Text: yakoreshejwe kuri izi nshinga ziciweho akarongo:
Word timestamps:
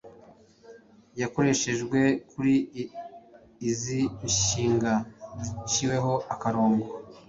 yakoreshejwe 1.21 1.99
kuri 2.29 2.55
izi 3.69 3.99
nshinga 4.27 4.91
ziciweho 5.47 6.13
akarongo: 6.33 6.85